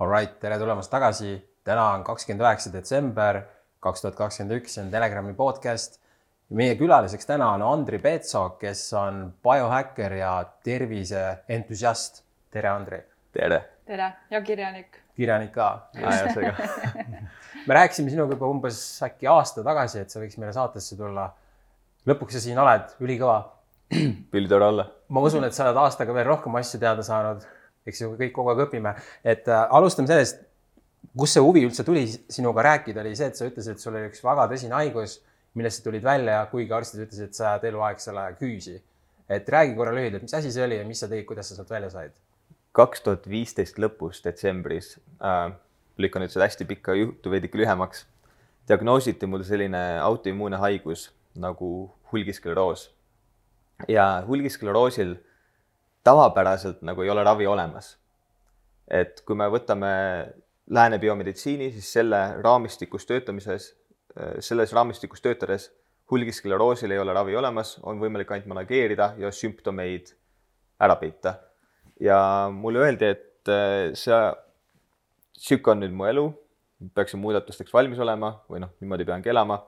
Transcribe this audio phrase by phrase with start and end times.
[0.00, 1.34] Alright, tere tulemast tagasi.
[1.64, 3.42] täna on kakskümmend üheksa detsember
[3.84, 5.98] kaks tuhat kakskümmend üks, see on Telegrami podcast.
[6.56, 10.30] meie külaliseks täna on Andri Petso, kes on biohäkker ja
[10.64, 12.22] terviseentusiast.
[12.50, 13.02] tere, Andri.
[13.32, 13.60] tere.
[13.84, 15.02] tere ja kirjanik.
[15.16, 15.68] kirjanik ka.
[17.66, 21.28] me rääkisime sinuga juba umbes äkki aasta tagasi, et sa võiks meile saatesse tulla.
[22.08, 23.40] lõpuks sa siin oled, ülikõva.
[24.32, 24.90] ülitore olla.
[25.08, 27.44] ma usun, et sa oled aastaga veel rohkem asju teada saanud
[27.86, 28.94] eks ju, kõik kogu aeg õpime,
[29.24, 30.42] et äh, alustame sellest,
[31.16, 34.10] kust see huvi üldse tuli sinuga rääkida, oli see, et sa ütlesid, et sul oli
[34.10, 35.18] üks väga tõsine haigus,
[35.58, 38.80] millest sa tulid välja, kuigi arstid ütlesid, et sa jääd eluaeg selle küüsi.
[39.30, 41.70] et räägi korra lühidalt, mis asi see oli ja mis sa tegid, kuidas sa sealt
[41.70, 42.12] välja said?
[42.72, 45.52] kaks tuhat viisteist lõpus, detsembris äh,,
[45.98, 48.04] lükkan nüüd seda hästi pikka juttu veidike lühemaks,
[48.68, 52.90] diagnoositi mul selline autoimmuune haigus nagu hulgiskleroos.
[53.88, 55.16] ja hulgiskleroosil
[56.04, 57.96] tavapäraselt nagu ei ole ravi olemas.
[58.90, 59.90] et kui me võtame
[60.70, 63.74] lääne biomeditsiini, siis selle raamistikus töötamises,
[64.42, 65.68] selles raamistikus töötades
[66.10, 70.14] hulgiskleroosil ei ole ravi olemas, on võimalik ainult manageerida ja sümptomeid
[70.82, 71.34] ära peita.
[72.00, 74.20] ja mulle öeldi, et äh, see,
[75.36, 76.24] sihuke on nüüd mu elu,
[76.96, 79.60] peaksin muudatusteks valmis olema või noh, niimoodi peangi elama.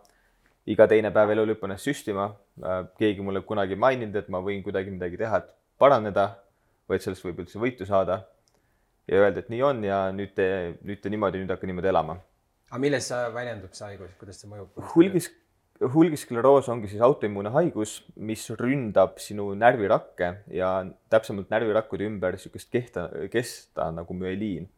[0.66, 2.30] iga teine päev elu lõppu ennast süstima.
[2.64, 6.28] Äh, keegi mulle kunagi maininud, et ma võin kuidagi midagi teha, et paraneda,
[6.90, 8.22] vaid sellest võib üldse võitu saada.
[9.10, 10.46] ja öelda, et nii on ja nüüd te,
[10.86, 12.18] nüüd te niimoodi, nüüd hakka niimoodi elama.
[12.70, 14.84] aga milles väljendub, see haigus, kuidas see mõjub?
[14.94, 15.30] hulgis,
[15.94, 20.70] hulgiskleroos ongi siis autoimmuune haigus, mis ründab sinu närvirakke ja
[21.10, 24.70] täpsemalt närvirakkude ümber niisugust kehta, kesta nagu müeliin.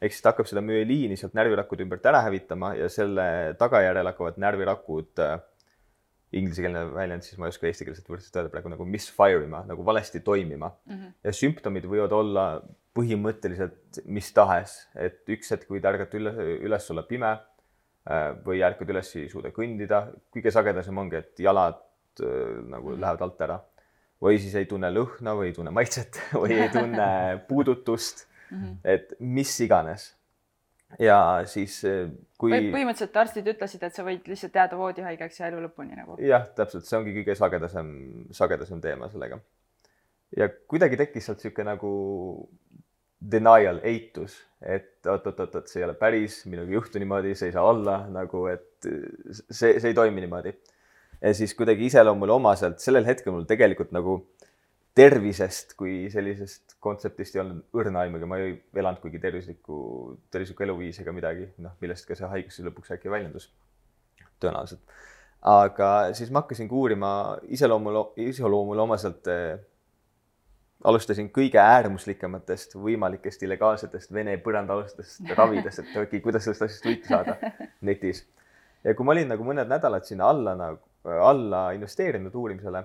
[0.00, 4.38] ehk siis ta hakkab seda müeliini sealt närvirakkude ümbert ära hävitama ja selle tagajärjel hakkavad
[4.40, 5.40] närvirakud äh,
[6.36, 10.20] inglisekeelne väljend, siis ma ei oska eestikeelset võrdselt öelda praegu nagu misfire ima, nagu valesti
[10.26, 10.92] toimima mm.
[10.94, 11.14] -hmm.
[11.26, 12.44] ja sümptomid võivad olla
[12.94, 18.90] põhimõtteliselt mis tahes, et üks hetk võid ärgata üles, üles olla pime äh, või ärkad
[18.90, 20.06] üles, ei suuda kõndida.
[20.34, 21.78] kõige sagedasem ongi, et jalad
[22.22, 22.28] äh,
[22.62, 23.00] nagu mm -hmm.
[23.00, 23.60] lähevad alt ära
[24.20, 27.10] või siis ei tunne lõhna või ei tunne maitset või ei tunne
[27.48, 28.56] puudutust mm.
[28.56, 28.78] -hmm.
[28.84, 30.14] et mis iganes
[30.98, 31.18] ja
[31.50, 32.08] siis eh,
[32.40, 32.52] kui.
[32.72, 36.16] põhimõtteliselt arstid ütlesid, et sa võid lihtsalt jääda voodihaigeks ja elu lõpuni nagu.
[36.24, 37.92] jah, täpselt, see ongi kõige sagedasem,
[38.36, 39.38] sagedasem teema sellega.
[40.36, 41.92] ja kuidagi tekkis sealt niisugune nagu
[43.20, 47.66] denial, eitus, et oot-oot-oot, see ei ole päris, minuga ei juhtu niimoodi, see ei saa
[47.68, 48.88] olla nagu, et
[49.50, 50.54] see, see ei toimi niimoodi.
[51.20, 54.22] ja siis kuidagi iseloomule omaselt sellel hetkel mul tegelikult nagu
[54.94, 59.76] tervisest kui sellisest kontseptist ei olnud õrna aimugi, ma ei elanud kuigi tervislikku,
[60.34, 63.50] tervislikku eluviisi ega midagi, noh, millest ka see haigus lõpuks äkki väljendus.
[64.40, 64.80] tõenäoliselt.
[65.42, 67.10] aga siis ma hakkasingi uurima
[67.48, 69.60] iseloomule, iseloomule omaselt eh,
[70.84, 77.36] alustasin kõige äärmuslikematest võimalikest illegaalsetest Vene põrandaalustest ravidest, et okei kuidas sellest asjast võitu saada
[77.88, 78.24] netis.
[78.84, 82.84] ja kui ma olin nagu mõned nädalad sinna alla nagu, alla investeerinud uurimisele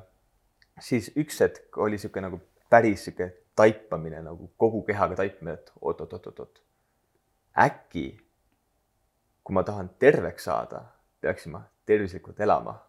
[0.79, 6.61] siis üks hetk oli niisugune nagu päris niisugune taipamine nagu kogu kehaga taipamine, et oot-oot-oot-oot-oot.
[7.55, 8.07] äkki
[9.45, 10.81] kui ma tahan terveks saada,
[11.21, 12.79] peaksin ma tervislikult elama.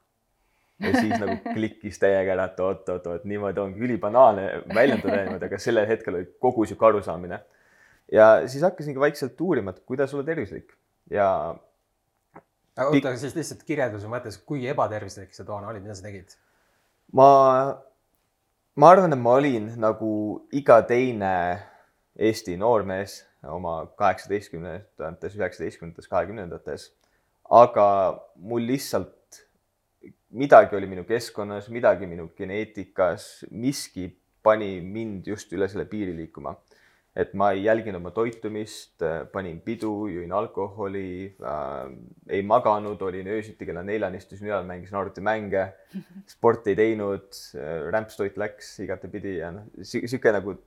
[0.81, 5.87] ja siis nagu klikkis täiega ära, et oot-oot-oot, niimoodi ongi ülibanaalne väljendada niimoodi, aga sellel
[5.89, 7.39] hetkel oli kogu sihuke arusaamine.
[8.13, 10.73] ja siis hakkasingi vaikselt uurima, et kuidas olla tervislik
[11.11, 11.29] ja.
[12.77, 16.37] aga oota, siis lihtsalt kirjelduse mõttes, kui ebatervislik see toona oli, mida sa tegid?
[17.13, 17.31] Ma,
[18.77, 20.11] ma arvan, et ma olin nagu
[20.53, 21.33] iga teine
[22.17, 26.93] Eesti noormees oma kaheksateistkümnendates, üheksateistkümnendates, kahekümnendates.
[27.51, 27.89] aga
[28.37, 29.43] mul lihtsalt
[30.31, 34.09] midagi oli minu keskkonnas, midagi minu geneetikas, miski
[34.43, 36.57] pani mind just üle selle piiri liikuma
[37.17, 39.01] et ma ei jälginud oma toitumist,
[39.33, 41.09] panin pidu, jõin alkoholi
[41.41, 41.87] äh,,
[42.29, 45.65] ei maganud, olin öösiti kella neljani, istusin ülal, mängisin arvutimänge,
[46.35, 50.59] sporti ei teinud äh,, rämpstoit läks igatepidi ja noh, sihuke nagu,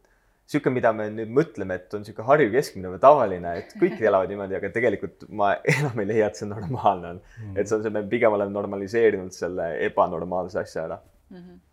[0.49, 4.33] sihuke, mida me nüüd mõtleme, et on sihuke Harju keskmine või tavaline, et kõik elavad
[4.33, 7.37] niimoodi, aga tegelikult ma enam ei leia, et see normaalne on mm.
[7.43, 7.61] -hmm.
[7.61, 10.97] et see on see, me pigem oleme normaliseerinud selle ebanormaalse asja ära
[11.29, 11.37] mm.
[11.37, 11.63] -hmm.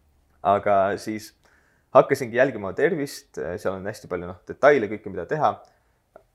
[0.53, 1.33] aga siis
[2.01, 5.55] hakkasingi jälgima tervist, seal on hästi palju noh, detaile, kõike, mida teha.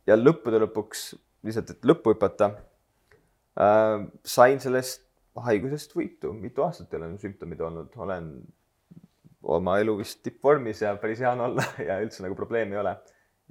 [0.10, 1.12] ja lõppude lõpuks
[1.46, 2.52] lihtsalt, et lõppu hüpata
[3.60, 5.06] äh,, sain sellest
[5.46, 8.34] haigusest võitu, mitu aastat ei ole sümptomid olnud, olen
[9.42, 12.96] oma elu vist tippvormis ja päris hea on olla ja üldse nagu probleemi ei ole.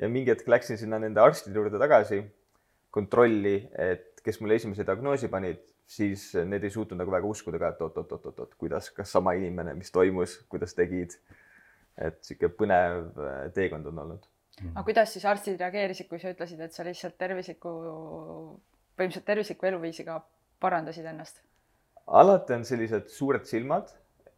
[0.01, 2.23] ja mingi hetk läksin sinna nende arstide juurde tagasi,
[2.95, 5.61] kontrolli, et kes mulle esimese diagnoosi panid,
[5.91, 9.93] siis need ei suutnud nagu väga uskuda ka, et oot-oot-oot-oot, kuidas, kas sama inimene, mis
[9.93, 11.17] toimus, kuidas tegid
[12.01, 14.27] et sihuke põnev äh, teekond on olnud.
[14.75, 17.71] aga kuidas siis arstid reageerisid, kui sa ütlesid, et sa lihtsalt tervisliku,
[18.99, 20.21] põhimõtteliselt tervisliku eluviisiga
[20.61, 21.41] parandasid ennast?
[22.07, 23.91] alati on sellised suured silmad,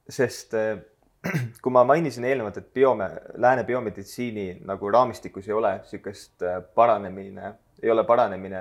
[0.09, 0.83] sest eh,
[1.63, 3.07] kui ma mainisin eelnevalt, et biome,
[3.41, 8.61] lääne biomeditsiini nagu raamistikus ei ole niisugust eh, paranemine, ei ole paranemine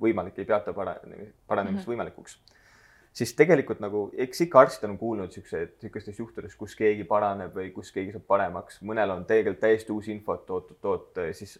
[0.00, 1.92] võimalik, ei peata paranemist, paranemist Mhm.
[1.92, 2.38] võimalikuks,
[3.12, 7.70] siis tegelikult nagu eks ikka arstid on kuulnud siukseid, niisugustest juhtudest, kus keegi paraneb või
[7.74, 11.58] kus keegi saab paremaks, mõnel on tegelikult täiesti uus info, et oot-oot-oot, siis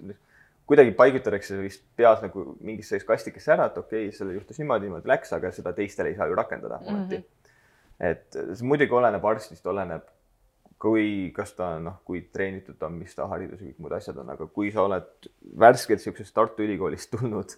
[0.70, 5.10] kuidagi paigutatakse vist peas nagu mingisse kastikesse ära, et okei okay,, sellel juhtus niimoodi, niimoodi
[5.10, 7.24] läks, aga seda teistele ei saa ju rakendada ometi mm.
[7.24, 8.10] -hmm.
[8.12, 10.06] et see muidugi oleneb arstist, oleneb,
[10.80, 14.22] kui, kas ta noh, kui treenitud ta on, mis ta haridus ja kõik muud asjad
[14.22, 17.56] on, aga kui sa oled värskelt siuksest Tartu Ülikoolist tulnud,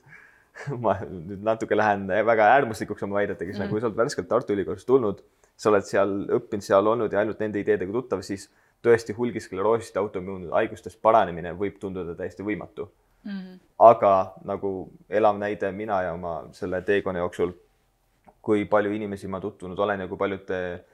[0.84, 3.70] ma nüüd natuke lähen väga äärmuslikuks oma väidetega, siis mm -hmm.
[3.70, 5.22] kui sa oled värskelt Tartu Ülikoolist tulnud,
[5.56, 8.50] sa oled seal õppinud, seal olnud ja ainult nende ideedega tuttav, siis
[8.82, 12.90] tõesti hulgiskleroosist ja autoimmuunhaigustest paranemine võib tunduda täiesti võimatu
[13.24, 13.58] Mm -hmm.
[13.78, 17.52] aga nagu elav näide mina ja oma selle teekonna jooksul,
[18.42, 20.84] kui palju inimesi ma tutvunud olen ja kui paljude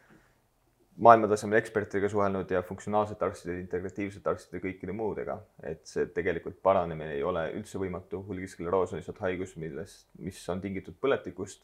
[0.99, 7.23] maailmatasemel ekspertidega suhelnud ja funktsionaalsete arstide, integratiivsete arstide, kõikide muudega, et see tegelikult paranemine ei
[7.23, 11.63] ole üldse võimatu, hulgiskleroos on lihtsalt haigus, millest, mis on tingitud põletikust,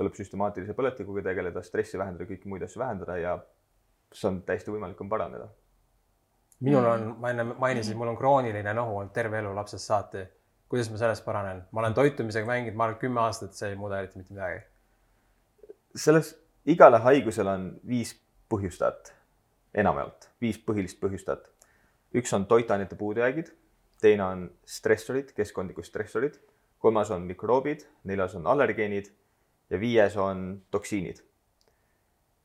[0.00, 3.36] tuleb süstemaatilise põletikuga tegeleda, stressi vähendada, kõiki muid asju vähendada ja
[4.12, 5.50] see on täiesti võimalik, on paraneda
[6.60, 10.24] minul on, ma enne mainisin, mul on krooniline nohu olnud terve elu lapsest saati.
[10.68, 11.62] kuidas ma sellest paranen?
[11.72, 14.60] ma olen toitumisega mänginud, ma arvan, kümme aastat, see ei muuda eriti mitte midagi.
[15.96, 16.34] selles
[16.66, 18.12] igale haigusel on viis
[18.50, 19.12] põhjustajat,
[19.74, 21.48] enamjaolt viis põhilist põhjustajat.
[22.14, 23.52] üks on toitainete puudujäägid,
[24.00, 26.40] teine on stressorid, keskkondlikud stressorid,
[26.78, 29.12] kolmas on mikroobid, neljas on allergeenid
[29.70, 31.22] ja viies on toksiinid.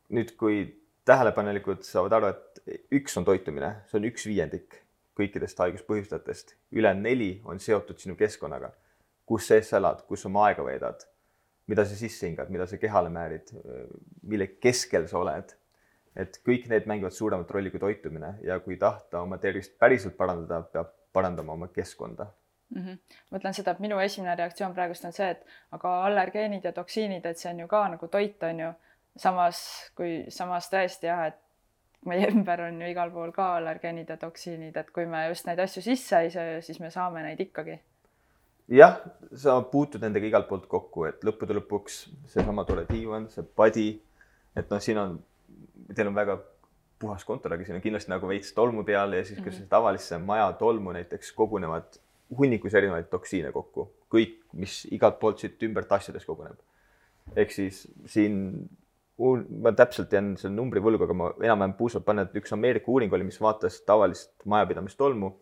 [0.08, 4.82] nüüd, kui tähelepanelikud saavad aru, et üks on toitumine, see on üks viiendik
[5.18, 8.70] kõikidest haiguspõhjustajatest, ülejäänud neli on seotud sinu keskkonnaga,
[9.26, 11.06] kus sees sa elad, kus oma aega veedad
[11.66, 13.50] mida sa sisse hingad, mida sa kehale määrid,
[14.26, 15.54] mille keskel sa oled.
[16.16, 20.62] Et kõik need mängivad suuremat rolli kui toitumine ja kui tahta oma tervist päriselt parandada,
[20.72, 22.26] peab parandama oma keskkonda.
[22.74, 22.82] mm.
[22.82, 22.98] -hmm.
[23.30, 27.26] ma ütlen seda, et minu esimene reaktsioon praegust on see, et aga allergeenid ja toksiinid,
[27.26, 28.72] et see on ju ka nagu toit, on ju.
[29.16, 29.58] samas
[29.96, 31.38] kui, samas tõesti jah, et
[32.04, 35.58] meie ümber on ju igal pool ka allergeenid ja toksiinid, et kui me just neid
[35.58, 37.78] asju sisse ei söö, siis me saame neid ikkagi.
[38.68, 38.98] jah,
[39.34, 43.88] sa puutud nendega igalt poolt kokku, et lõppude lõpuks seesama tore diivan, see padi,
[44.56, 45.18] et noh, siin on,
[45.94, 46.38] teil on väga
[46.98, 49.48] puhas kontor, aga siin on kindlasti nagu veits tolmu peal ja siis, Mhm.
[49.48, 49.68] mm -hmm.
[49.68, 51.98] tavalisse maja tolmu näiteks kogunevad
[52.38, 56.56] hunnikus erinevaid toksiine kokku, kõik, mis igalt poolt siit ümbert asjades koguneb.
[57.36, 58.68] ehk siis siin,
[59.62, 63.12] ma täpselt jään selle numbri võlgu, aga ma enam-vähem puusalt panen, et üks Ameerika uuring
[63.12, 65.32] oli, mis vaatas tavalist majapidamistolmu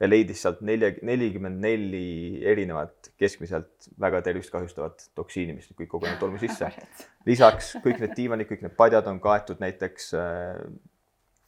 [0.00, 6.18] ja leidis sealt nelja, nelikümmend neli erinevat keskmiselt väga tervist kahjustavat toksiini, mis kõik kogunevad
[6.22, 6.70] tolmu sisse.
[7.30, 10.58] lisaks kõik need diivanid, kõik need padjad on kaetud näiteks äh,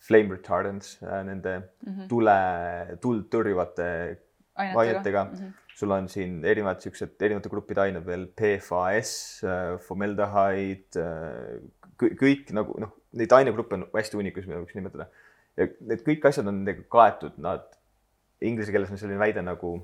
[0.07, 2.09] flame retardants äh,, nende mm -hmm.
[2.13, 2.39] tule,
[3.03, 3.89] tuld tõrjuvate
[4.57, 5.29] ainetega.
[5.77, 9.11] sul on siin erinevad siuksed erinevate gruppide ained veel, PFAS,
[9.85, 10.97] formeldahaid,
[12.01, 15.11] kõik nagu noh, neid ainegruppe on hästi hunnikus, mida võiks nimetada.
[15.57, 17.76] ja need kõik asjad on nendega kaetud, nad,
[18.41, 19.77] inglise keeles on selline väide nagu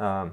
[0.00, 0.30] äh,,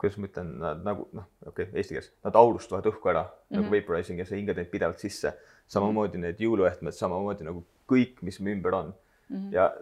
[0.00, 3.30] kuidas ma ütlen, nad nagu noh, okei okay,, eesti keeles, nad aurustavad õhku ära mm
[3.30, 3.56] -hmm.
[3.56, 3.74] nagu Mhm.
[3.76, 5.32] vaporizing ja sa hingad neid pidevalt sisse.
[5.70, 8.94] samamoodi need jõuluehtmed, samamoodi nagu kõik, mis me ümber on
[9.28, 9.52] Mhm.
[9.52, 9.72] ja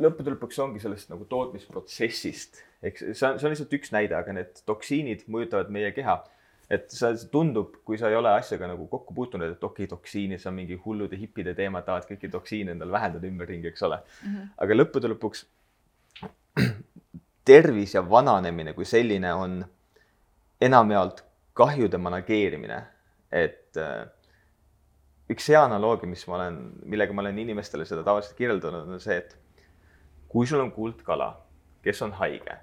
[0.00, 4.32] lõppude lõpuks ongi sellest nagu tootmisprotsessist, eks see on, see on lihtsalt üks näide, aga
[4.32, 6.24] need toksiinid mõjutavad meie keha.
[6.72, 10.40] Et see tundub, kui sa ei ole asjaga nagu kokku puutunud, et okei okay,, toksiinid,
[10.40, 14.00] see on mingi hullude hippide teema, tahad kõiki toksiine endale vähendada ümberringi, eks ole.
[14.24, 14.54] Mhm.
[14.64, 15.44] aga lõppude lõpuks
[17.50, 19.60] tervis ja vananemine kui selline on
[20.62, 21.24] enamjaolt
[21.58, 22.80] kahjude manageerimine,
[23.32, 24.06] et äh,
[25.32, 29.18] üks hea analoogia, mis ma olen, millega ma olen inimestele seda tavaliselt kirjeldanud, on see,
[29.20, 29.36] et
[30.32, 31.34] kui sul on kuldkala,
[31.84, 32.56] kes on haige,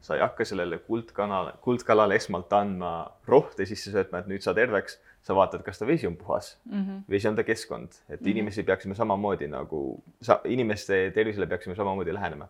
[0.00, 4.98] sa ei hakka sellele kuldkanale, kuldkalale esmalt andma rohte sisse söötma, et nüüd saa terveks,
[5.22, 7.00] sa vaatad, kas ta vesi on puhas Mm -hmm.
[7.10, 8.30] vesi on ta keskkond, et Mhm.
[8.30, 10.02] inimesi peaksime samamoodi nagu,
[10.44, 12.48] inimeste tervisele peaksime samamoodi lähenema.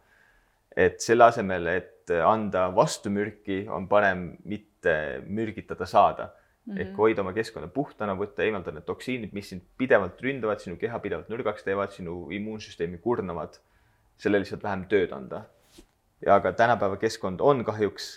[0.77, 6.31] et selle asemel, et anda vastumürki, on parem mitte mürgitada saada
[6.67, 6.81] mm -hmm.
[6.81, 10.99] ehk hoida oma keskkonna puhtana, võtta, eemaldada need toksiinid, mis sind pidevalt ründavad, sinu keha
[10.99, 13.59] pidevalt nõrgaks teevad, sinu immuunsüsteemi kurnavad,
[14.17, 15.43] selle lihtsalt vähem tööd anda.
[16.27, 18.11] Ja aga tänapäeva keskkond on kahjuks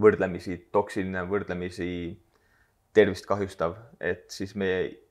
[0.00, 1.88] võrdlemisi toksiline, võrdlemisi
[2.96, 5.06] tervist kahjustav, et siis meie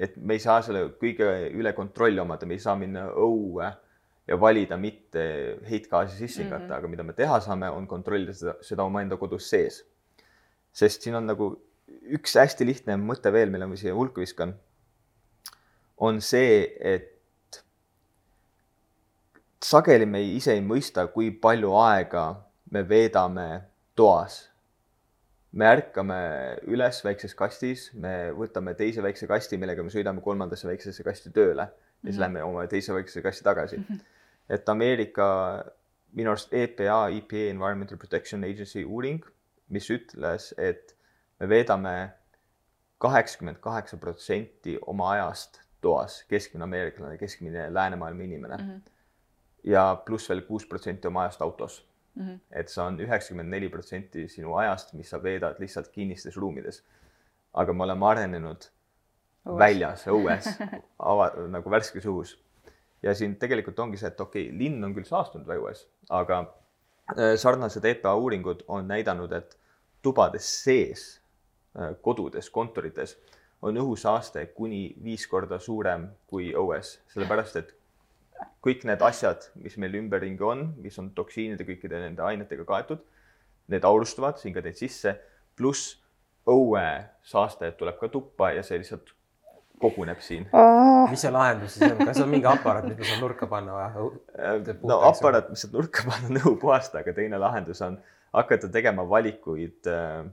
[0.00, 3.68] et me ei saa selle kõige üle kontrolli omada, me ei saa minna õue
[4.30, 5.22] ja valida mitte
[5.68, 6.78] heitgaasi sisse hingata mm, -hmm.
[6.78, 9.84] aga mida me teha saame, on kontrollida seda, seda omaenda kodus sees.
[10.72, 11.50] sest siin on nagu
[12.14, 14.54] üks hästi lihtne mõte veel, mille ma siia hulka viskan.
[15.96, 17.19] on see, et
[19.64, 22.24] sageli me ise ei mõista, kui palju aega
[22.70, 23.48] me veedame
[23.94, 24.50] toas
[25.52, 26.18] me ärkame
[26.70, 31.66] üles väikses kastis, me võtame teise väikse kasti, millega me sõidame kolmandasse väiksesse kasti tööle
[31.66, 32.20] ja siis mm -hmm.
[32.22, 33.84] lähme oma teise väiksesse kasti tagasi mm.
[33.88, 34.00] -hmm.
[34.48, 35.64] et Ameerika,
[36.12, 39.24] minu arust EPA, EPA Environmental Protection Agency uuring,
[39.68, 40.96] mis ütles, et
[41.40, 42.10] me veedame
[42.98, 48.62] kaheksakümmend kaheksa protsenti oma ajast toas, keskmine ameeriklane, keskmine läänemaailma inimene mm.
[48.62, 48.90] -hmm.
[49.64, 52.26] Ja pluss veel kuus protsenti oma ajast autos mm.
[52.26, 52.38] -hmm.
[52.50, 56.84] et see on üheksakümmend neli protsenti sinu ajast, mis sa veedad lihtsalt kinnistes ruumides.
[57.54, 58.64] aga me oleme arenenud
[59.46, 59.58] õues.
[59.58, 60.46] väljas, õues
[61.12, 62.38] ava-, nagu värskes õhus.
[63.02, 67.34] ja siin tegelikult ongi see, et okei okay,, linn on küll saastunud õues, aga äh,
[67.36, 69.58] sarnased EPA uuringud on näidanud, et
[70.02, 71.20] tubades sees,
[71.78, 73.18] äh, kodudes, kontorites
[73.62, 77.74] on õhusaaste kuni viis korda suurem kui õues, sellepärast et
[78.64, 83.02] kõik need asjad, mis meil ümberringi on, mis on toksiinide, kõikide nende ainetega kaetud,
[83.72, 85.14] need aurustuvad, hingad neid sisse,
[85.56, 85.96] pluss
[86.50, 89.12] õuesaaste tuleb ka tuppa ja see lihtsalt
[89.80, 90.46] koguneb siin.
[90.52, 91.08] Oh..
[91.08, 94.10] mis see lahendus siis on, kas on mingi aparaat, mida saab nurka panna või?
[94.36, 97.96] Äh, no aparaat, mis saab nurka panna, on õhu puhasta, aga teine lahendus on
[98.36, 100.26] hakata tegema valikuid äh,.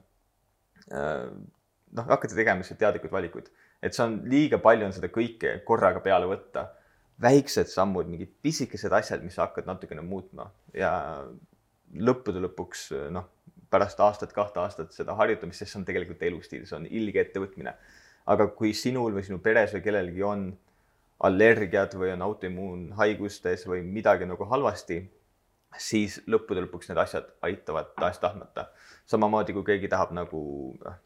[0.88, 1.30] Äh,
[1.98, 3.48] noh, hakata tegema lihtsalt teadlikud valikuid,
[3.84, 6.68] et see on liiga palju on seda kõike korraga peale võtta
[7.22, 10.92] väiksed sammud, mingid pisikesed asjad, mis hakkad natukene muutma ja
[11.98, 13.26] lõppude lõpuks noh,
[13.72, 17.74] pärast aastat-kahte aastat seda harjutamist, sest see on tegelikult elustiil, see on ilge ettevõtmine.
[18.28, 20.42] aga kui sinul või sinu peres või kellelgi on
[21.24, 25.00] allergiad või on autoimmuunhaigustes või midagi nagu halvasti,
[25.78, 28.68] siis lõppude lõpuks need asjad aitavad tahes-tahtmata.
[29.06, 30.42] samamoodi kui keegi tahab nagu
[30.84, 31.00] noh,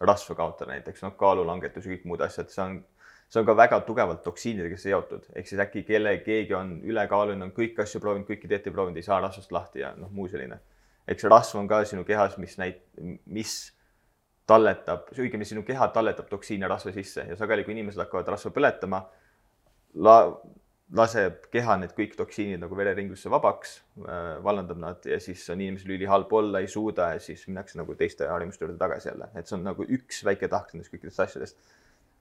[0.00, 2.80] rasva kaotada näiteks, noh, kaalulangetus ja kõik muud asjad, see on
[3.28, 7.54] see on ka väga tugevalt toksiinidega seotud, ehk siis äkki kelle, keegi on ülekaaluline, on
[7.56, 10.60] kõiki asju proovinud, kõiki dieete proovinud, ei saa rasvast lahti ja noh, muu selline.
[11.08, 12.84] eks rasv on ka sinu kehas, mis näit-,
[13.26, 13.56] mis
[14.48, 19.02] talletab, õigemini sinu keha talletab toksiine rasva sisse ja sageli, kui inimesed hakkavad rasva põletama,
[20.04, 20.36] la-,
[20.94, 25.94] laseb keha need kõik toksiinid nagu vereringusse vabaks äh,, vallandab nad ja siis on inimesel
[25.96, 29.56] ülihalb olla, ei suuda ja siis minnakse nagu teiste harjumuste juurde tagasi jälle, et see
[29.58, 31.74] on nagu üks väike tahk nendest kõikidest asjadest.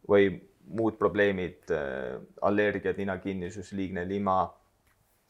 [0.09, 0.31] Või
[0.67, 4.41] muud probleemid, äh, allergiad, ninakinnisus, liigne lima,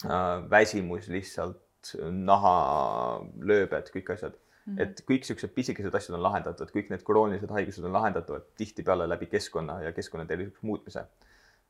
[0.05, 1.59] äh, väsimus lihtsalt,
[1.99, 4.75] nahalööbed, kõik asjad mm.
[4.75, 4.81] -hmm.
[4.81, 9.25] et kõik siuksed pisikesed asjad on lahendatud, kõik need kroonilised haigused on lahendatavad tihtipeale läbi
[9.25, 11.05] keskkonna ja keskkonna tervislikuks muutmise.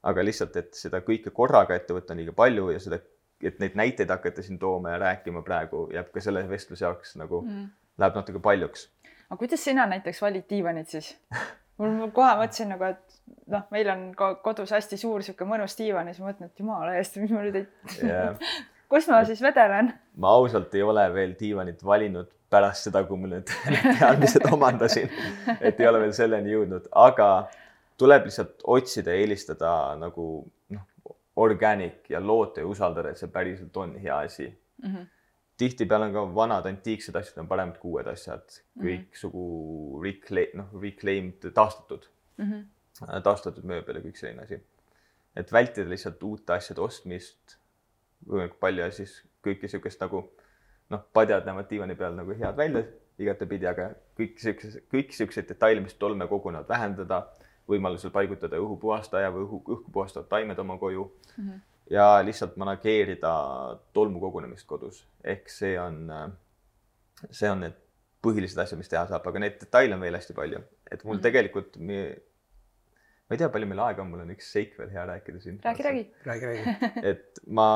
[0.03, 2.97] aga lihtsalt, et seda kõike korraga ette võtta on liiga palju ja seda,
[3.41, 7.41] et neid näiteid hakata siin tooma ja rääkima praegu jääb ka selle vestluse jaoks nagu
[7.41, 7.69] mm, -hmm.
[7.97, 8.89] läheb natuke paljuks.
[9.29, 11.17] aga kuidas sina näiteks valid diivanit siis
[11.81, 13.17] mul kohe mõtlesin nagu, et
[13.53, 14.05] noh, meil on
[14.43, 17.59] kodus hästi suur sihuke mõnus diivan ja siis mõtlen, et jumala eest, mis ma nüüd
[17.61, 17.65] ei
[18.05, 18.37] yeah.
[18.91, 19.93] kus ma siis vedelen?
[20.21, 23.49] ma ausalt ei ole veel diivanit valinud pärast seda, kui ma need
[23.99, 25.09] teadmised omandasin,
[25.59, 27.29] et ei ole veel selleni jõudnud, aga
[27.97, 30.27] tuleb lihtsalt otsida ja eelistada nagu
[30.75, 34.89] noh, organic ja loota ja usaldada, et see päriselt on hea asi mm.
[34.93, 35.11] -hmm
[35.57, 38.45] tihtipeale on ka vanad antiiksed asjad on paremad kui uued asjad,
[38.75, 38.85] mhm.
[38.85, 39.47] kõiksugu
[40.03, 42.07] reclaim, noh, reclaimed, taastatud
[42.37, 43.19] mm, -hmm.
[43.23, 44.61] taastatud mööbel ja kõik selline asi.
[45.35, 47.57] et vältida lihtsalt uute asjade ostmist
[48.27, 50.23] võimalikult palju ja siis kõike niisugust nagu
[50.89, 52.83] noh, padjad näevad diivani peal nagu head välja
[53.19, 57.27] igatepidi, aga kõik siuksed, kõik siukseid detaile, mis tolme kogunevad, vähendada,
[57.69, 61.05] võimalusel paigutada õhupuhastaja või õhu, õhku puhastavad taimed oma koju
[61.37, 61.49] mm.
[61.49, 63.33] -hmm ja lihtsalt manageerida
[63.93, 66.05] tolmu kogunemist kodus, ehk see on,
[67.29, 67.79] see on need
[68.23, 71.17] põhilised asjad, mis teha saab, aga neid detaile on veel hästi palju, et mul mm
[71.17, 71.23] -hmm.
[71.25, 71.99] tegelikult me,
[73.27, 75.59] ma ei tea, palju meil aega on, mul on üks seik veel hea rääkida siin.
[75.65, 76.05] räägi, räägi.
[76.29, 76.75] räägi, räägi.
[77.11, 77.67] et ma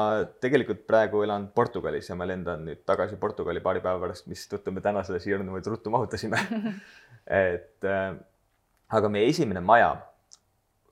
[0.42, 4.82] tegelikult praegu elan Portugalis ja ma lendan nüüd tagasi Portugali paari päeva pärast, mistõttu me
[4.82, 6.40] täna selle siia niimoodi ruttu mahutasime
[7.52, 8.16] et äh,
[8.88, 9.96] aga meie esimene maja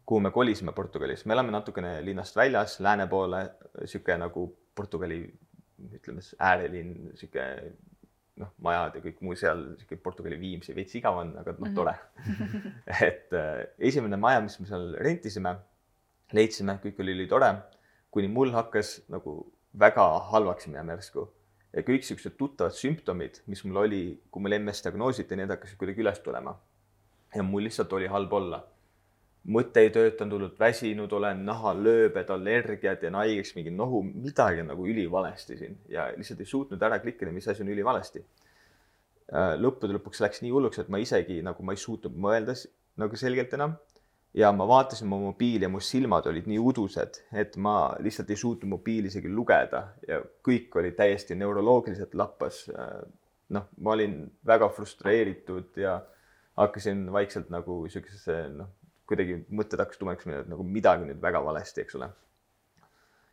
[0.05, 3.41] kuhu me kolisime Portugalis, me elame natukene linnast väljas, lääne poole,
[3.85, 4.45] sihuke nagu
[4.75, 5.19] Portugali,
[5.97, 7.45] ütleme siis äärelinn, sihuke
[8.41, 11.95] noh, majad ja kõik muu seal, sihuke Portugali Viimsi, veits igav on, aga noh, tore.
[13.07, 15.55] Et äh, esimene maja, mis me seal rentisime,
[16.35, 17.49] leidsime, kõik oli ülitore,
[18.13, 19.39] kuni mul hakkas nagu
[19.79, 21.25] väga halvaks minema järsku.
[21.75, 26.05] Ja kõik siuksed tuttavad sümptomid, mis mul oli, kui mul MS diagnoositi, need hakkasid kuidagi
[26.05, 26.55] üles tulema.
[27.35, 28.61] ja mul lihtsalt oli halb olla
[29.45, 34.87] mõte ei töötanud hullult, väsinud olen, nahalööbed, allergiad ja haigeks mingi nohu, midagi on nagu
[34.89, 38.23] ülivalesti siin ja lihtsalt ei suutnud ära klikkida, mis asi on ülivalesti.
[39.61, 42.53] lõppude lõpuks läks nii hulluks, et ma isegi nagu ma ei suutnud mõelda
[43.01, 43.75] nagu selgelt enam.
[44.35, 48.35] ja ma vaatasin oma mobiili ja mu silmad olid nii udused, et ma lihtsalt ei
[48.35, 52.69] suutnud mobiili isegi lugeda ja kõik oli täiesti neuroloogiliselt lappas.
[53.49, 56.01] noh, ma olin väga frustreeritud ja
[56.57, 58.67] hakkasin vaikselt nagu siukesesse noh,
[59.09, 62.09] kuidagi mõtted hakkasid tumedaks minema, et nagu midagi nüüd väga valesti, eks ole.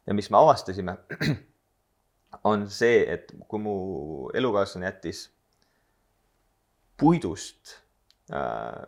[0.07, 0.97] ja mis me avastasime,
[2.51, 3.77] on see, et kui mu
[4.35, 5.27] elukaaslane jättis
[7.01, 7.77] puidust
[8.33, 8.85] äh,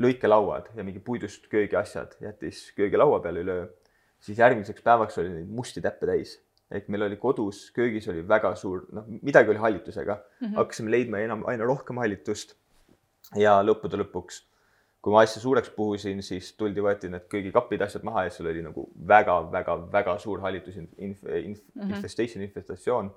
[0.00, 3.66] lõikelauad ja mingi puidust köögiasjad jättis köögilaua peale üleöö,
[4.22, 6.40] siis järgmiseks päevaks oli neid musti täppe täis.
[6.72, 10.54] ehk meil oli kodus, köögis oli väga suur, noh, midagi oli hallitusega mm, -hmm.
[10.56, 12.56] hakkasime leidma enam, aina rohkem hallitust.
[13.36, 14.40] ja lõppude lõpuks,
[15.02, 18.62] kui ma asja suureks puhusin, siis tuldi, võeti need köögikapid, asjad maha ja seal oli
[18.62, 21.96] nagu väga-väga-väga suur hallitus inf, inf, inf, mm -hmm.
[21.96, 23.10] infestation, infestatsioon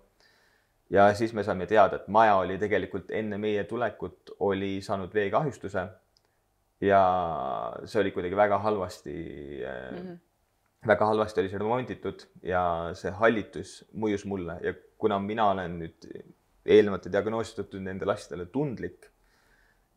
[0.90, 5.88] ja siis me saime teada, et maja oli tegelikult enne meie tulekut oli saanud veekahjustuse.
[6.82, 7.02] ja
[7.86, 9.14] see oli kuidagi väga halvasti
[9.64, 10.18] mm, -hmm.
[10.88, 16.10] väga halvasti oli see remonditud ja see hallitus mõjus mulle ja kuna mina olen nüüd
[16.66, 19.08] eelnevate diagnoosistatud nendele asjadele tundlik,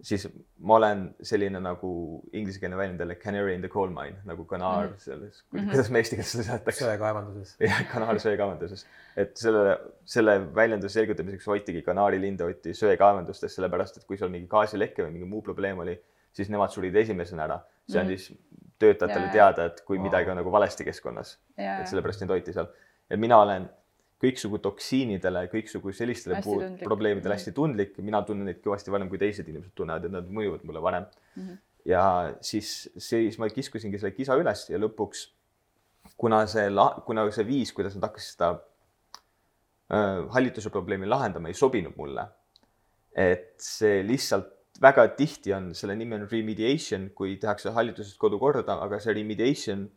[0.02, 0.28] siis
[0.58, 1.90] ma olen selline nagu
[2.32, 4.98] inglisekeelne väljend jälle canary in the coal mine nagu kanaar mm -hmm.
[4.98, 6.84] selles, kuidas me eesti keeles seda seletatakse?
[6.84, 7.56] söekaevanduses.
[7.68, 8.86] jah, kanaar söekaevanduses,
[9.16, 15.02] et selle, selle väljenduse selgitamiseks hoitigi kanaarilinde hoiti söekaevandustes, sellepärast et kui seal mingi gaasileke
[15.02, 15.98] või mingi muu probleem oli,
[16.32, 17.60] siis nemad surid esimesena ära.
[17.88, 18.32] see andis
[18.78, 19.32] töötajatele Ja, ja.
[19.32, 20.04] teada, et kui Wow.
[20.04, 22.66] midagi on nagu valesti keskkonnas, ja, et sellepärast neid hoiti seal.
[23.10, 23.70] ja mina olen
[24.22, 26.84] kõiksugu toksiinidele, kõiksugu sellistele Hästi tundlik.
[26.84, 30.64] probleemidele hästi tundlik, mina tunnen neid kõvasti varem kui teised inimesed tunnevad ja nad mõjuvad
[30.66, 31.06] mulle varem
[31.36, 31.58] Mhm.
[31.86, 35.28] ja siis, siis ma kiskusingi selle kisa üles ja lõpuks,
[36.16, 36.66] kuna see,
[37.06, 38.50] kuna see viis, kuidas nad hakkasid seda
[39.92, 42.28] äh, hallituse probleemi lahendama, ei sobinud mulle.
[43.18, 48.76] et see lihtsalt väga tihti on, selle nimi on remediation, kui tehakse hallitusest kodu korda,
[48.78, 49.88] aga see remediation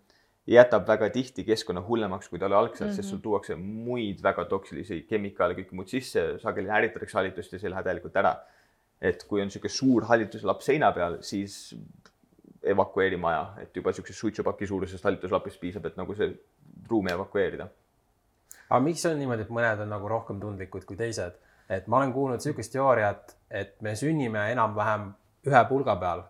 [0.48, 2.96] jätab väga tihti keskkonna hullemaks, kui ta oli algselt mm, -hmm.
[2.96, 7.68] sest sul tuuakse muid väga toksilisi kemikaale, kõike muud sisse, sageli ärritatakse hallitust ja see
[7.68, 8.36] ei lähe täielikult ära.
[9.02, 11.76] et kui on niisugune suur hallituslapp seina peal, siis
[12.64, 16.34] evakueeri maja, et juba niisugusest suitsupaki suurusest hallituslapist piisab, et nagu see
[16.90, 17.68] ruumi evakueerida.
[18.70, 21.40] aga miks on niimoodi, et mõned on nagu rohkem tundlikud kui teised?
[21.70, 25.12] et ma olen kuulnud niisugust teooriat, et me sünnime enam-vähem
[25.48, 26.24] ühe pulga peal.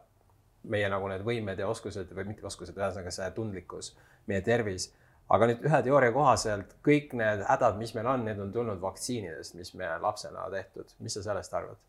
[0.69, 3.93] Meie nagu need võimed ja oskused või mitte oskused, ühesõnaga see tundlikkus,
[4.29, 4.91] meie tervis.
[5.31, 9.55] aga nüüd ühe teooria kohaselt kõik need hädad, mis meil on, need on tulnud vaktsiinidest,
[9.55, 10.91] mis me lapsena tehtud.
[10.99, 11.79] mis sa sellest arvad?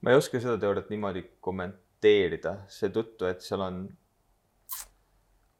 [0.00, 3.82] ma ei oska seda teooriat niimoodi kommenteerida seetõttu, et seal on,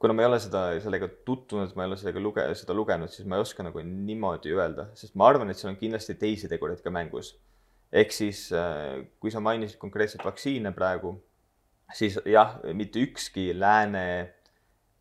[0.01, 3.29] kuna ma ei ole seda, sellega tutvunud, ma ei ole sellega luge-, seda lugenud, siis
[3.29, 6.81] ma ei oska nagu niimoodi öelda, sest ma arvan, et seal on kindlasti teisi tegureid
[6.85, 7.35] ka mängus.
[7.93, 8.45] ehk siis,
[9.19, 11.17] kui sa mainisid konkreetselt vaktsiine praegu,
[11.95, 14.35] siis jah, mitte ükski lääne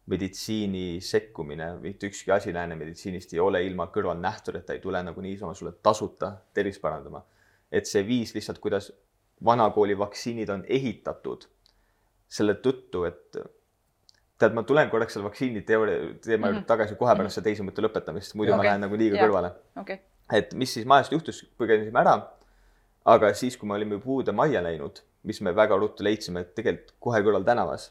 [0.10, 5.54] meditsiini sekkumine, mitte ükski asi lääne meditsiinist ei ole ilma kõrvalnähtudeta, ei tule nagu niisama
[5.54, 7.26] sulle tasuta tervist parandama.
[7.72, 8.88] et see viis lihtsalt, kuidas
[9.46, 11.44] vanakooli vaktsiinid on ehitatud
[12.30, 13.38] selle tõttu, et
[14.40, 16.68] tead, ma tulen korraks selle vaktsiini teooria teema juurde mm -hmm.
[16.68, 18.58] tagasi kohe pärast seda teise mõtte lõpetamist, muidu okay.
[18.58, 19.28] ma lähen nagu liiga Jah.
[19.28, 19.52] kõrvale.
[19.78, 20.00] okei,
[20.34, 22.16] et mis siis majast juhtus, põgenesime ära.
[23.06, 26.56] aga siis, kui me olime juba uude majja läinud, mis me väga ruttu leidsime, et
[26.56, 27.90] tegelikult kohe kõrval tänavas,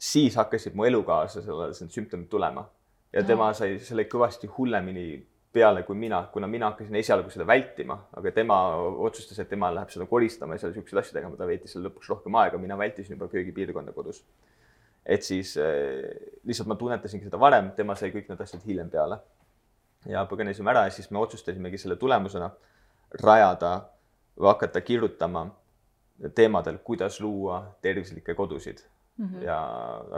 [0.00, 2.64] siis hakkasid mu elukaaslasele need sümptomid tulema
[3.12, 5.06] ja tema sai selle kõvasti hullemini
[5.52, 8.58] peale kui mina, kuna mina hakkasin esialgu seda vältima, aga tema
[9.02, 12.10] otsustas, et tema läheb seda koristama ja seal siukseid asju tegema, ta veetis seal lõpuks
[12.12, 14.22] rohkem aega, mina vältisin juba köögipiirkonda kodus.
[15.04, 16.06] et siis äh,
[16.44, 19.18] lihtsalt ma tunnetasingi seda varem, tema sai kõik need asjad hiljem peale.
[20.06, 22.50] ja põgenesime ära ja siis me otsustasimegi selle tulemusena
[23.22, 23.72] rajada
[24.38, 25.48] või hakata kirjutama
[26.34, 28.78] teemadel, kuidas luua tervislikke kodusid
[29.16, 29.26] mm.
[29.26, 29.44] -hmm.
[29.44, 29.58] ja,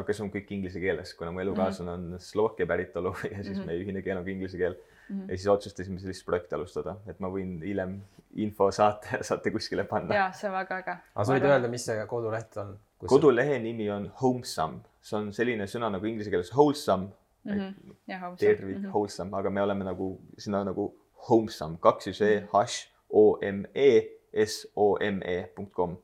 [0.00, 3.62] aga see on kõik inglise keeles, kuna mu elukaaslane on Slovakkia päritolu ja siis mm
[3.62, 3.66] -hmm.
[3.66, 5.16] meie ühine keel on ka inglise keel mm.
[5.16, 5.30] -hmm.
[5.30, 8.00] ja siis otsustasime sellist projekti alustada, et ma võin hiljem
[8.34, 10.14] info saate ja saate kuskile panna.
[10.14, 10.96] ja see on väga äge.
[11.14, 12.78] aga sa võid öelda, mis see koduleht on?
[13.06, 17.08] kodulehe nimi on Homesome, see on selline sõna nagu inglise keeles wholesome
[17.44, 17.94] mm, -hmm.
[18.06, 18.90] jah, tervik mm, -hmm.
[18.90, 20.94] wholesome, aga me oleme nagu sinna nagu
[21.28, 25.98] homesome, kaks siis E, H O M E S O M E punkt kom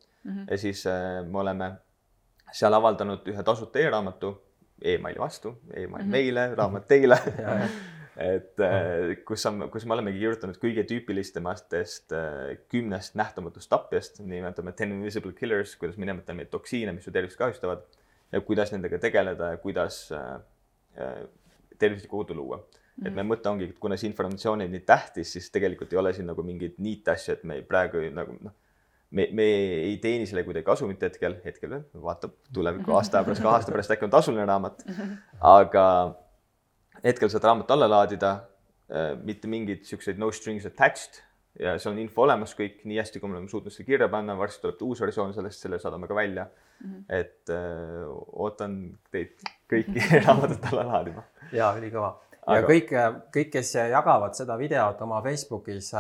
[0.51, 1.73] ja siis äh, me oleme
[2.53, 4.33] seal avaldanud ühe tasuta e-raamatu
[4.81, 6.13] e, emaili vastu e, email mm -hmm.
[6.13, 7.19] meile, raamat teile
[8.19, 14.73] et äh, kus on, kus me olemegi kirjutanud kõige tüüpilisematest äh, kümnest nähtamatust tapjast, nimetame
[14.73, 17.87] ten invisible killers, kuidas me nimetame neid toksiine, mis su tervist kahjustavad.
[18.33, 20.41] ja kuidas nendega tegeleda ja kuidas äh,
[21.79, 22.59] tervislikku kodu luua.
[23.05, 26.13] Et meie mõte ongi, et kuna see informatsioon on nii tähtis, siis tegelikult ei ole
[26.17, 28.55] siin nagu mingeid niitasju, et me ei praegu nagu noh,
[29.11, 29.47] me, me
[29.85, 33.95] ei teeni selle kuidagi kasumit hetkel, hetkel veel, vaatab tuleviku aasta pärast, kahe aasta pärast
[33.95, 34.85] äkki on tasuline raamat.
[35.55, 35.87] aga
[37.05, 38.35] hetkel saad raamat alla laadida,
[39.23, 41.23] mitte mingeid siukseid no strings attached
[41.59, 44.37] ja seal on info olemas kõik nii hästi, kui me oleme suutnud selle kirja panna,
[44.39, 46.87] varsti tuleb uus versioon sellest, selle saadame ka välja mm.
[46.87, 47.05] -hmm.
[47.09, 48.07] et öö,
[48.45, 48.79] ootan
[49.11, 51.25] teid kõiki raamatut alla laadima.
[51.53, 52.15] ja ülikõva
[52.49, 52.71] ja Aga...
[52.73, 52.95] kõik,
[53.35, 55.93] kõik, kes jagavad seda videot oma Facebookis,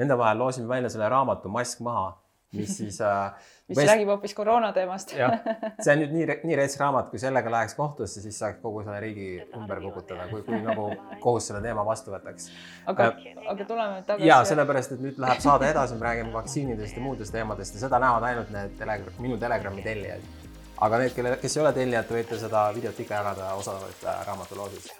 [0.00, 2.14] nende vahel loosime välja selle raamatu Mask maha,
[2.56, 3.00] mis siis
[3.70, 3.90] mis Võist...
[3.92, 5.12] räägib hoopis koroona teemast.
[5.84, 8.98] see on nüüd nii, nii rets raamat, kui sellega läheks kohtusse, siis saaks kogu selle
[9.04, 10.88] riigi ümber kukutada, kui, kui nagu
[11.22, 12.50] kohus selle teema vastu võtaks.
[12.90, 14.28] aga äh,, aga tuleme tagasi.
[14.28, 18.02] ja sellepärast, et nüüd läheb saade edasi, me räägime vaktsiinidest ja muudest teemadest ja seda
[18.02, 20.26] näevad ainult need telegram, minu Telegrami tellijad.
[20.80, 24.26] aga need, kelle, kes ei ole tellijad, te võite seda videot ikka jagada osavalt äh,
[24.26, 24.90] raamatuloosis